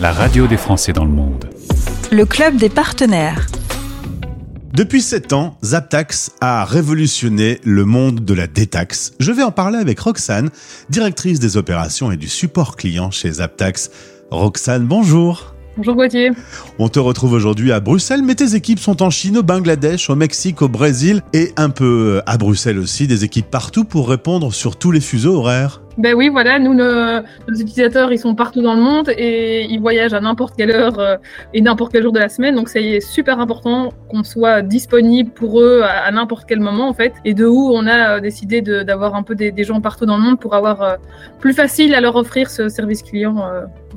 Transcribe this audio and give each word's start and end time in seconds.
la 0.00 0.12
radio 0.12 0.46
des 0.46 0.56
Français 0.56 0.92
dans 0.92 1.04
le 1.04 1.10
monde. 1.10 1.50
Le 2.10 2.24
club 2.24 2.56
des 2.56 2.68
partenaires. 2.68 3.46
Depuis 4.72 5.02
7 5.02 5.32
ans, 5.34 5.58
Zaptax 5.62 6.32
a 6.40 6.64
révolutionné 6.64 7.60
le 7.62 7.84
monde 7.84 8.24
de 8.24 8.34
la 8.34 8.46
détaxe. 8.46 9.12
Je 9.20 9.32
vais 9.32 9.42
en 9.42 9.50
parler 9.50 9.78
avec 9.78 10.00
Roxane, 10.00 10.50
directrice 10.88 11.40
des 11.40 11.56
opérations 11.56 12.10
et 12.10 12.16
du 12.16 12.28
support 12.28 12.76
client 12.76 13.10
chez 13.10 13.32
Zaptax. 13.32 13.90
Roxane, 14.30 14.86
bonjour. 14.86 15.54
Bonjour 15.76 15.94
Gauthier. 15.94 16.30
On 16.78 16.88
te 16.88 16.98
retrouve 16.98 17.32
aujourd'hui 17.32 17.70
à 17.70 17.80
Bruxelles, 17.80 18.22
mais 18.22 18.34
tes 18.34 18.54
équipes 18.54 18.80
sont 18.80 19.02
en 19.02 19.10
Chine, 19.10 19.38
au 19.38 19.42
Bangladesh, 19.42 20.08
au 20.08 20.16
Mexique, 20.16 20.62
au 20.62 20.68
Brésil 20.68 21.22
et 21.34 21.52
un 21.56 21.70
peu 21.70 22.22
à 22.26 22.38
Bruxelles 22.38 22.78
aussi, 22.78 23.06
des 23.06 23.24
équipes 23.24 23.50
partout 23.50 23.84
pour 23.84 24.08
répondre 24.08 24.52
sur 24.52 24.76
tous 24.76 24.90
les 24.90 25.00
fuseaux 25.00 25.36
horaires. 25.36 25.81
Ben 25.98 26.14
oui, 26.14 26.28
voilà, 26.28 26.58
nous, 26.58 26.74
nos, 26.74 27.22
utilisateurs, 27.48 28.12
ils 28.12 28.18
sont 28.18 28.34
partout 28.34 28.62
dans 28.62 28.74
le 28.74 28.80
monde 28.80 29.10
et 29.16 29.64
ils 29.64 29.80
voyagent 29.80 30.14
à 30.14 30.20
n'importe 30.20 30.56
quelle 30.56 30.70
heure 30.70 30.98
euh, 30.98 31.16
et 31.52 31.60
n'importe 31.60 31.92
quel 31.92 32.02
jour 32.02 32.12
de 32.12 32.18
la 32.18 32.28
semaine. 32.28 32.54
Donc, 32.54 32.68
c'est 32.68 33.00
super 33.00 33.40
important 33.40 33.92
qu'on 34.08 34.24
soit 34.24 34.62
disponible 34.62 35.30
pour 35.30 35.60
eux 35.60 35.82
à, 35.82 36.10
n'importe 36.10 36.44
quel 36.48 36.60
moment, 36.60 36.88
en 36.88 36.94
fait. 36.94 37.12
Et 37.24 37.34
de 37.34 37.46
où 37.46 37.70
on 37.74 37.86
a 37.86 38.16
euh, 38.16 38.20
décidé 38.20 38.62
d'avoir 38.62 39.14
un 39.14 39.22
peu 39.22 39.34
des, 39.34 39.52
des, 39.52 39.64
gens 39.64 39.80
partout 39.80 40.06
dans 40.06 40.16
le 40.16 40.22
monde 40.22 40.40
pour 40.40 40.54
avoir 40.54 40.82
euh, 40.82 40.96
plus 41.40 41.52
facile 41.52 41.94
à 41.94 42.00
leur 42.00 42.16
offrir 42.16 42.50
ce 42.50 42.68
service 42.68 43.02
client 43.02 43.44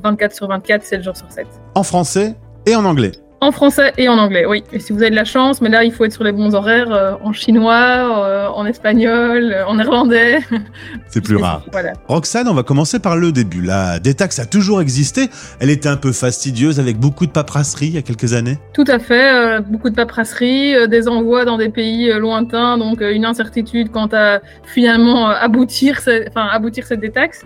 24 0.02 0.34
sur 0.34 0.48
24, 0.48 0.84
7 0.84 1.02
jours 1.02 1.16
sur 1.16 1.30
7. 1.30 1.46
En 1.74 1.82
français 1.82 2.34
et 2.66 2.76
en 2.76 2.84
anglais 2.84 3.12
en 3.40 3.52
français 3.52 3.92
et 3.98 4.08
en 4.08 4.16
anglais, 4.18 4.46
oui. 4.46 4.64
Et 4.72 4.78
si 4.78 4.92
vous 4.92 5.00
avez 5.00 5.10
de 5.10 5.14
la 5.16 5.24
chance, 5.24 5.60
mais 5.60 5.68
là, 5.68 5.84
il 5.84 5.92
faut 5.92 6.04
être 6.04 6.12
sur 6.12 6.24
les 6.24 6.32
bons 6.32 6.54
horaires, 6.54 6.90
euh, 6.90 7.12
en 7.22 7.32
chinois, 7.32 7.74
euh, 7.74 8.48
en 8.48 8.64
espagnol, 8.64 9.52
euh, 9.52 9.66
en 9.66 9.74
néerlandais. 9.74 10.38
C'est 11.08 11.20
plus 11.20 11.36
rare. 11.36 11.62
Voilà. 11.70 11.92
Roxane, 12.08 12.48
on 12.48 12.54
va 12.54 12.62
commencer 12.62 12.98
par 12.98 13.16
le 13.16 13.32
début. 13.32 13.60
La 13.60 13.98
détaxe 13.98 14.38
a 14.38 14.46
toujours 14.46 14.80
existé. 14.80 15.28
Elle 15.60 15.68
était 15.68 15.88
un 15.88 15.98
peu 15.98 16.12
fastidieuse 16.12 16.80
avec 16.80 16.98
beaucoup 16.98 17.26
de 17.26 17.30
paperasserie 17.30 17.88
il 17.88 17.94
y 17.94 17.98
a 17.98 18.02
quelques 18.02 18.32
années. 18.32 18.58
Tout 18.72 18.84
à 18.88 18.98
fait. 18.98 19.60
beaucoup 19.60 19.90
de 19.90 19.94
paperasserie, 19.94 20.88
des 20.88 21.08
envois 21.08 21.44
dans 21.44 21.58
des 21.58 21.68
pays 21.68 22.10
lointains, 22.18 22.78
donc 22.78 23.00
une 23.00 23.24
incertitude 23.24 23.90
quant 23.90 24.08
à 24.12 24.40
finalement 24.64 25.28
aboutir, 25.28 26.00
enfin, 26.28 26.46
aboutir 26.50 26.86
cette 26.86 27.00
détaxe. 27.00 27.44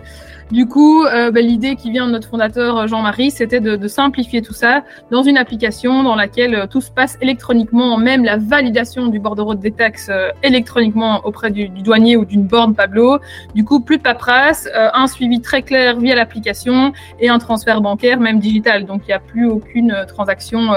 Du 0.51 0.65
coup, 0.65 1.05
ben, 1.05 1.45
l'idée 1.45 1.75
qui 1.75 1.91
vient 1.91 2.07
de 2.07 2.11
notre 2.11 2.27
fondateur 2.27 2.87
Jean-Marie, 2.87 3.31
c'était 3.31 3.61
de, 3.61 3.77
de, 3.77 3.87
simplifier 3.87 4.41
tout 4.41 4.53
ça 4.53 4.83
dans 5.09 5.23
une 5.23 5.37
application 5.37 5.80
dans 5.83 6.15
laquelle 6.15 6.53
euh, 6.55 6.67
tout 6.67 6.81
se 6.81 6.91
passe 6.91 7.17
électroniquement, 7.21 7.97
même 7.97 8.23
la 8.23 8.37
validation 8.37 9.07
du 9.07 9.19
bordereau 9.19 9.55
des 9.55 9.71
taxes 9.71 10.09
euh, 10.09 10.29
électroniquement 10.43 11.21
auprès 11.25 11.49
du, 11.49 11.69
douanier 11.69 12.17
ou 12.17 12.25
d'une 12.25 12.43
borne 12.43 12.75
Pablo. 12.75 13.17
Du 13.55 13.63
coup, 13.63 13.79
plus 13.79 13.97
de 13.97 14.03
paperasse, 14.03 14.69
un 14.73 15.07
suivi 15.07 15.41
très 15.41 15.63
clair 15.63 15.97
via 15.97 16.13
l'application 16.15 16.93
et 17.19 17.29
un 17.29 17.39
transfert 17.39 17.81
bancaire, 17.81 18.19
même 18.19 18.39
digital. 18.39 18.85
Donc, 18.85 19.01
il 19.05 19.07
n'y 19.07 19.13
a 19.13 19.19
plus 19.19 19.47
aucune 19.47 20.05
transaction 20.07 20.69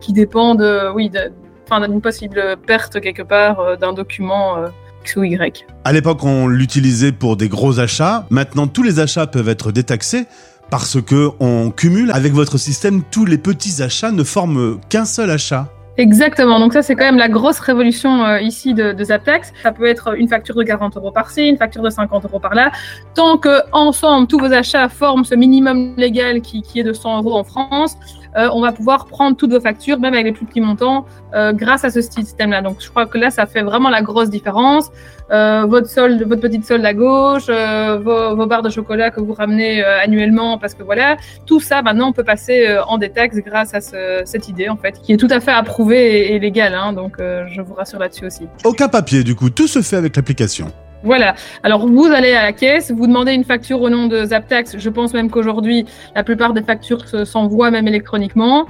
qui 0.00 0.12
dépend 0.12 0.54
de, 0.54 0.90
oui, 0.94 1.10
d'une 1.10 2.00
possible 2.00 2.56
perte 2.66 3.00
quelque 3.00 3.22
part 3.22 3.78
d'un 3.78 3.92
document 3.92 4.56
X 5.02 5.16
ou 5.16 5.24
Y. 5.24 5.66
À 5.84 5.92
l'époque, 5.92 6.24
on 6.24 6.46
l'utilisait 6.46 7.12
pour 7.12 7.36
des 7.36 7.48
gros 7.48 7.78
achats. 7.80 8.26
Maintenant, 8.30 8.66
tous 8.66 8.82
les 8.82 9.00
achats 9.00 9.26
peuvent 9.26 9.48
être 9.48 9.72
détaxés 9.72 10.26
parce 10.70 11.00
que 11.02 11.30
on 11.40 11.70
cumule 11.70 12.10
avec 12.12 12.32
votre 12.32 12.58
système 12.58 13.02
tous 13.10 13.24
les 13.24 13.38
petits 13.38 13.82
achats 13.82 14.12
ne 14.12 14.24
forment 14.24 14.78
qu'un 14.88 15.04
seul 15.04 15.30
achat. 15.30 15.68
Exactement. 15.96 16.58
Donc 16.58 16.72
ça, 16.72 16.82
c'est 16.82 16.94
quand 16.94 17.04
même 17.04 17.18
la 17.18 17.28
grosse 17.28 17.58
révolution 17.58 18.24
euh, 18.24 18.40
ici 18.40 18.72
de, 18.72 18.92
de. 18.92 19.04
Ça 19.04 19.18
peut 19.18 19.84
être 19.84 20.16
une 20.16 20.28
facture 20.28 20.54
de 20.54 20.62
40 20.62 20.96
euros 20.96 21.10
par-ci, 21.10 21.46
une 21.46 21.58
facture 21.58 21.82
de 21.82 21.90
50 21.90 22.24
euros 22.24 22.38
par-là. 22.38 22.70
Tant 23.14 23.36
que 23.36 23.60
ensemble, 23.72 24.26
tous 24.26 24.38
vos 24.38 24.52
achats 24.52 24.88
forment 24.88 25.24
ce 25.24 25.34
minimum 25.34 25.94
légal 25.96 26.40
qui, 26.40 26.62
qui 26.62 26.80
est 26.80 26.84
de 26.84 26.92
100 26.92 27.18
euros 27.18 27.36
en 27.36 27.44
France, 27.44 27.96
on 28.36 28.60
va 28.60 28.72
pouvoir 28.72 29.06
prendre 29.06 29.36
toutes 29.36 29.52
vos 29.52 29.60
factures, 29.60 29.98
même 29.98 30.14
avec 30.14 30.26
les 30.26 30.32
plus 30.32 30.46
petits 30.46 30.60
montants, 30.60 31.04
euh, 31.34 31.52
grâce 31.52 31.84
à 31.84 31.90
ce 31.90 32.00
système-là. 32.00 32.62
Donc, 32.62 32.76
je 32.80 32.88
crois 32.88 33.06
que 33.06 33.18
là, 33.18 33.30
ça 33.30 33.46
fait 33.46 33.62
vraiment 33.62 33.90
la 33.90 34.02
grosse 34.02 34.30
différence. 34.30 34.90
Euh, 35.30 35.64
votre 35.66 35.88
solde, 35.88 36.22
votre 36.26 36.40
petite 36.40 36.64
solde 36.64 36.84
à 36.84 36.94
gauche, 36.94 37.46
vos, 37.48 38.46
barres 38.46 38.62
de 38.62 38.70
chocolat 38.70 39.10
que 39.10 39.20
vous 39.20 39.32
ramenez 39.32 39.82
annuellement, 39.84 40.58
parce 40.58 40.74
que 40.74 40.82
voilà, 40.82 41.16
tout 41.46 41.60
ça, 41.60 41.82
maintenant, 41.82 42.08
on 42.08 42.12
peut 42.12 42.24
passer 42.24 42.78
en 42.86 42.98
détaxe 42.98 43.36
grâce 43.36 43.74
à 43.74 43.80
cette 44.24 44.48
idée, 44.48 44.68
en 44.68 44.76
fait, 44.76 45.00
qui 45.00 45.12
est 45.12 45.16
tout 45.16 45.28
à 45.30 45.40
fait 45.40 45.52
approuvée 45.52 46.34
et, 46.34 46.38
légale. 46.38 46.74
Hein, 46.74 46.92
donc, 46.92 47.16
je 47.18 47.60
vous 47.60 47.74
rassure 47.74 47.98
là-dessus 47.98 48.26
aussi. 48.26 48.48
Aucun 48.64 48.88
papier, 48.88 49.24
du 49.24 49.34
coup, 49.34 49.50
tout 49.50 49.66
se 49.66 49.82
fait 49.82 49.96
avec 49.96 50.16
l'application. 50.16 50.72
Voilà. 51.02 51.34
Alors 51.62 51.86
vous 51.86 52.06
allez 52.06 52.32
à 52.32 52.42
la 52.42 52.52
caisse, 52.52 52.90
vous 52.90 53.06
demandez 53.06 53.32
une 53.32 53.44
facture 53.44 53.80
au 53.80 53.88
nom 53.88 54.06
de 54.06 54.24
Zaptax. 54.24 54.76
Je 54.78 54.90
pense 54.90 55.14
même 55.14 55.30
qu'aujourd'hui, 55.30 55.86
la 56.14 56.22
plupart 56.22 56.52
des 56.52 56.62
factures 56.62 57.04
s'envoient 57.26 57.70
même 57.70 57.88
électroniquement. 57.88 58.66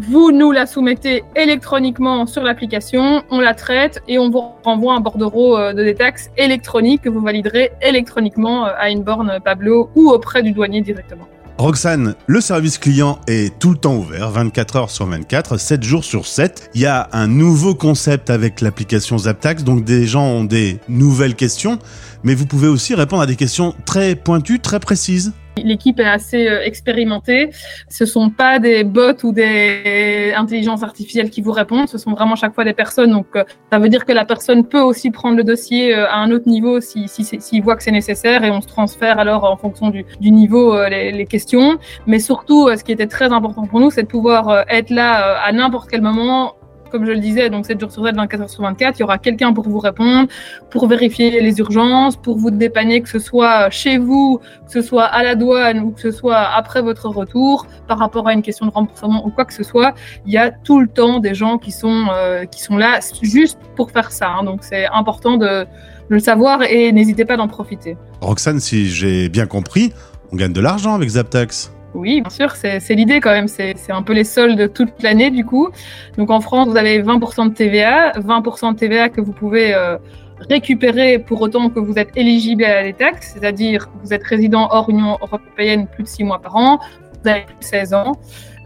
Vous 0.00 0.30
nous 0.30 0.52
la 0.52 0.66
soumettez 0.66 1.24
électroniquement 1.34 2.24
sur 2.26 2.44
l'application, 2.44 3.24
on 3.30 3.40
la 3.40 3.54
traite 3.54 4.00
et 4.06 4.16
on 4.20 4.30
vous 4.30 4.44
renvoie 4.62 4.94
un 4.94 5.00
bordereau 5.00 5.58
euh, 5.58 5.72
de 5.72 5.82
détaxe 5.82 6.30
électronique 6.36 7.02
que 7.02 7.08
vous 7.08 7.20
validerez 7.20 7.72
électroniquement 7.82 8.66
euh, 8.66 8.70
à 8.78 8.90
une 8.90 9.02
borne 9.02 9.40
Pablo 9.44 9.90
ou 9.96 10.10
auprès 10.10 10.44
du 10.44 10.52
douanier 10.52 10.82
directement. 10.82 11.26
Roxane, 11.58 12.14
le 12.28 12.40
service 12.40 12.78
client 12.78 13.18
est 13.26 13.58
tout 13.58 13.70
le 13.70 13.76
temps 13.76 13.96
ouvert, 13.96 14.30
24 14.30 14.76
heures 14.76 14.90
sur 14.90 15.06
24, 15.06 15.58
7 15.58 15.82
jours 15.82 16.04
sur 16.04 16.24
7. 16.24 16.70
Il 16.74 16.80
y 16.80 16.86
a 16.86 17.08
un 17.12 17.26
nouveau 17.26 17.74
concept 17.74 18.30
avec 18.30 18.60
l'application 18.60 19.18
Zaptax, 19.18 19.64
donc 19.64 19.84
des 19.84 20.06
gens 20.06 20.24
ont 20.24 20.44
des 20.44 20.78
nouvelles 20.88 21.34
questions, 21.34 21.80
mais 22.22 22.36
vous 22.36 22.46
pouvez 22.46 22.68
aussi 22.68 22.94
répondre 22.94 23.22
à 23.22 23.26
des 23.26 23.34
questions 23.34 23.74
très 23.86 24.14
pointues, 24.14 24.60
très 24.60 24.78
précises. 24.78 25.32
L'équipe 25.64 25.98
est 26.00 26.04
assez 26.04 26.48
euh, 26.48 26.62
expérimentée. 26.62 27.50
Ce 27.88 28.04
sont 28.04 28.30
pas 28.30 28.58
des 28.58 28.84
bots 28.84 29.24
ou 29.24 29.32
des 29.32 30.32
intelligences 30.36 30.82
artificielles 30.82 31.30
qui 31.30 31.40
vous 31.40 31.52
répondent. 31.52 31.88
Ce 31.88 31.98
sont 31.98 32.12
vraiment 32.12 32.36
chaque 32.36 32.54
fois 32.54 32.64
des 32.64 32.72
personnes. 32.72 33.12
Donc, 33.12 33.26
euh, 33.36 33.44
ça 33.72 33.78
veut 33.78 33.88
dire 33.88 34.04
que 34.04 34.12
la 34.12 34.24
personne 34.24 34.64
peut 34.66 34.80
aussi 34.80 35.10
prendre 35.10 35.36
le 35.36 35.44
dossier 35.44 35.94
euh, 35.94 36.08
à 36.08 36.16
un 36.16 36.30
autre 36.30 36.48
niveau 36.48 36.80
s'il 36.80 37.08
si, 37.08 37.24
si, 37.24 37.60
voit 37.60 37.76
que 37.76 37.82
c'est 37.82 37.90
nécessaire 37.90 38.44
et 38.44 38.50
on 38.50 38.60
se 38.60 38.68
transfère 38.68 39.18
alors 39.18 39.44
en 39.44 39.56
fonction 39.56 39.90
du, 39.90 40.04
du 40.20 40.30
niveau 40.30 40.76
les, 40.88 41.12
les, 41.12 41.26
questions. 41.26 41.78
Mais 42.06 42.18
surtout, 42.18 42.68
ce 42.74 42.82
qui 42.82 42.92
était 42.92 43.06
très 43.06 43.32
important 43.32 43.66
pour 43.66 43.80
nous, 43.80 43.90
c'est 43.90 44.02
de 44.02 44.08
pouvoir 44.08 44.64
être 44.68 44.90
là 44.90 45.38
à 45.42 45.52
n'importe 45.52 45.90
quel 45.90 46.00
moment 46.00 46.54
comme 46.90 47.06
je 47.06 47.12
le 47.12 47.18
disais, 47.18 47.50
donc 47.50 47.66
7 47.66 47.80
jours 47.80 47.92
sur 47.92 48.04
7, 48.04 48.16
24 48.16 48.40
heures 48.40 48.50
sur 48.50 48.62
24, 48.62 48.98
il 48.98 49.00
y 49.00 49.02
aura 49.04 49.18
quelqu'un 49.18 49.52
pour 49.52 49.68
vous 49.68 49.78
répondre, 49.78 50.28
pour 50.70 50.86
vérifier 50.88 51.40
les 51.40 51.58
urgences, 51.58 52.16
pour 52.16 52.36
vous 52.36 52.50
dépanner, 52.50 53.00
que 53.00 53.08
ce 53.08 53.18
soit 53.18 53.70
chez 53.70 53.98
vous, 53.98 54.40
que 54.66 54.72
ce 54.72 54.82
soit 54.82 55.04
à 55.04 55.22
la 55.22 55.34
douane 55.34 55.80
ou 55.80 55.90
que 55.90 56.00
ce 56.00 56.10
soit 56.10 56.38
après 56.38 56.82
votre 56.82 57.08
retour, 57.08 57.66
par 57.86 57.98
rapport 57.98 58.26
à 58.28 58.32
une 58.32 58.42
question 58.42 58.66
de 58.66 58.70
remboursement 58.70 59.26
ou 59.26 59.30
quoi 59.30 59.44
que 59.44 59.54
ce 59.54 59.62
soit. 59.62 59.94
Il 60.26 60.32
y 60.32 60.38
a 60.38 60.50
tout 60.50 60.80
le 60.80 60.88
temps 60.88 61.20
des 61.20 61.34
gens 61.34 61.58
qui 61.58 61.72
sont, 61.72 62.06
euh, 62.12 62.44
qui 62.44 62.62
sont 62.62 62.76
là 62.76 63.00
juste 63.22 63.58
pour 63.76 63.90
faire 63.90 64.10
ça. 64.10 64.28
Hein. 64.28 64.44
donc 64.44 64.62
c'est 64.62 64.86
important 64.86 65.36
de, 65.36 65.46
de 65.46 65.66
le 66.14 66.18
savoir 66.18 66.62
et 66.62 66.92
n'hésitez 66.92 67.24
pas 67.24 67.36
d'en 67.36 67.48
profiter. 67.48 67.96
Roxane, 68.20 68.60
si 68.60 68.88
j'ai 68.88 69.28
bien 69.28 69.46
compris, 69.46 69.92
on 70.32 70.36
gagne 70.36 70.52
de 70.52 70.60
l'argent 70.60 70.94
avec 70.94 71.08
Zaptax. 71.08 71.72
Oui, 71.98 72.20
bien 72.20 72.30
sûr, 72.30 72.54
c'est 72.54 72.94
l'idée 72.94 73.20
quand 73.20 73.32
même. 73.32 73.48
C'est 73.48 73.74
un 73.90 74.02
peu 74.02 74.12
les 74.12 74.24
soldes 74.24 74.72
toute 74.72 75.02
l'année 75.02 75.30
du 75.30 75.44
coup. 75.44 75.68
Donc 76.16 76.30
en 76.30 76.40
France, 76.40 76.68
vous 76.68 76.76
avez 76.76 77.02
20% 77.02 77.48
de 77.48 77.54
TVA, 77.54 78.12
20% 78.12 78.74
de 78.74 78.78
TVA 78.78 79.08
que 79.08 79.20
vous 79.20 79.32
pouvez 79.32 79.74
euh, 79.74 79.96
récupérer 80.38 81.18
pour 81.18 81.40
autant 81.40 81.70
que 81.70 81.80
vous 81.80 81.98
êtes 81.98 82.16
éligible 82.16 82.64
à 82.64 82.84
la 82.84 82.92
taxes, 82.92 83.34
c'est-à-dire 83.34 83.86
que 83.86 83.98
vous 84.04 84.12
êtes 84.12 84.22
résident 84.22 84.68
hors 84.70 84.88
Union 84.88 85.18
européenne 85.20 85.86
plus 85.86 86.04
de 86.04 86.08
6 86.08 86.24
mois 86.24 86.40
par 86.40 86.56
an, 86.56 86.78
vous 87.22 87.30
avez 87.30 87.46
16 87.60 87.94
ans. 87.94 88.12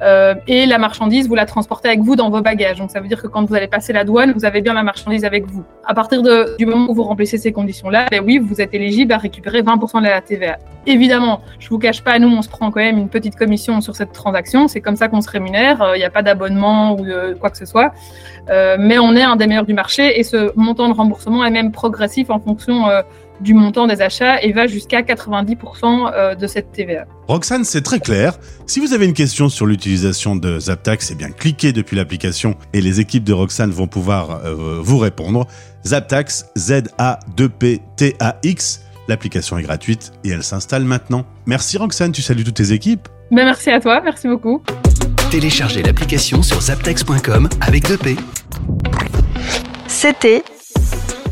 Euh, 0.02 0.34
et 0.48 0.66
la 0.66 0.78
marchandise, 0.78 1.28
vous 1.28 1.36
la 1.36 1.46
transportez 1.46 1.88
avec 1.88 2.00
vous 2.00 2.16
dans 2.16 2.28
vos 2.28 2.40
bagages. 2.40 2.78
Donc 2.78 2.90
ça 2.90 3.00
veut 3.00 3.06
dire 3.06 3.22
que 3.22 3.28
quand 3.28 3.44
vous 3.44 3.54
allez 3.54 3.68
passer 3.68 3.92
la 3.92 4.04
douane, 4.04 4.32
vous 4.32 4.44
avez 4.44 4.60
bien 4.60 4.74
la 4.74 4.82
marchandise 4.82 5.24
avec 5.24 5.46
vous. 5.46 5.62
À 5.86 5.94
partir 5.94 6.22
du 6.58 6.66
moment 6.66 6.90
où 6.90 6.94
vous 6.94 7.04
remplissez 7.04 7.38
ces 7.38 7.52
conditions-là, 7.52 8.06
ben 8.10 8.22
oui, 8.24 8.38
vous 8.38 8.60
êtes 8.60 8.74
éligible 8.74 9.12
à 9.12 9.18
récupérer 9.18 9.62
20% 9.62 10.00
de 10.00 10.06
la 10.06 10.20
TVA. 10.20 10.58
Évidemment, 10.86 11.40
je 11.60 11.68
vous 11.68 11.78
cache 11.78 12.02
pas, 12.02 12.18
nous, 12.18 12.28
on 12.28 12.42
se 12.42 12.48
prend 12.48 12.72
quand 12.72 12.80
même 12.80 12.98
une 12.98 13.08
petite 13.08 13.36
commission 13.36 13.80
sur 13.80 13.94
cette 13.94 14.12
transaction. 14.12 14.66
C'est 14.66 14.80
comme 14.80 14.96
ça 14.96 15.06
qu'on 15.06 15.20
se 15.20 15.30
rémunère. 15.30 15.76
Il 15.80 15.94
euh, 15.94 15.98
n'y 15.98 16.04
a 16.04 16.10
pas 16.10 16.22
d'abonnement 16.22 16.98
ou 16.98 17.06
quoi 17.38 17.50
que 17.50 17.56
ce 17.56 17.66
soit. 17.66 17.92
Euh, 18.50 18.76
mais 18.78 18.98
on 18.98 19.14
est 19.14 19.22
un 19.22 19.36
des 19.36 19.46
meilleurs 19.46 19.66
du 19.66 19.74
marché 19.74 20.18
et 20.18 20.24
ce 20.24 20.50
montant 20.56 20.88
de 20.88 20.94
remboursement 20.94 21.44
est 21.44 21.50
même 21.50 21.70
progressif 21.70 22.28
en 22.30 22.40
fonction 22.40 22.88
euh, 22.88 23.02
du 23.40 23.54
montant 23.54 23.86
des 23.86 24.02
achats 24.02 24.42
et 24.42 24.52
va 24.52 24.66
jusqu'à 24.66 25.02
90% 25.02 26.12
euh, 26.14 26.34
de 26.34 26.46
cette 26.46 26.72
TVA. 26.72 27.06
Roxane, 27.28 27.64
c'est 27.64 27.82
très 27.82 28.00
clair. 28.00 28.38
Si 28.66 28.80
vous 28.80 28.92
avez 28.92 29.06
une 29.06 29.14
question 29.14 29.48
sur 29.48 29.66
l'utilisation 29.66 30.36
de 30.36 30.58
Zaptax, 30.58 31.10
eh 31.10 31.14
bien 31.14 31.30
cliquez 31.30 31.72
depuis 31.72 31.96
l'application 31.96 32.56
et 32.72 32.80
les 32.80 33.00
équipes 33.00 33.24
de 33.24 33.32
Roxane 33.32 33.70
vont 33.70 33.86
pouvoir 33.86 34.42
euh, 34.44 34.78
vous 34.80 34.98
répondre. 34.98 35.46
Zaptax, 35.86 36.46
Z-A-2-P-T-A-X. 36.56 37.12
L'application 39.08 39.58
est 39.58 39.62
gratuite 39.62 40.12
et 40.24 40.30
elle 40.30 40.44
s'installe 40.44 40.84
maintenant. 40.84 41.26
Merci 41.46 41.76
Roxane, 41.76 42.12
tu 42.12 42.22
salues 42.22 42.44
toutes 42.44 42.54
tes 42.54 42.72
équipes. 42.72 43.08
Ben, 43.30 43.44
merci 43.44 43.70
à 43.70 43.80
toi, 43.80 44.00
merci 44.02 44.28
beaucoup. 44.28 44.62
Téléchargez 45.30 45.82
l'application 45.82 46.42
sur 46.42 46.60
zaptax.com 46.60 47.48
avec 47.60 47.88
2P. 47.88 48.18
C'était 49.88 50.44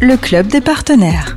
le 0.01 0.17
club 0.17 0.47
des 0.49 0.61
partenaires 0.61 1.37